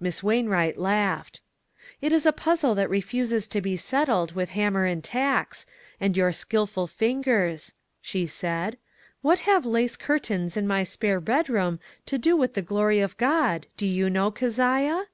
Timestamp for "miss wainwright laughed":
0.00-1.42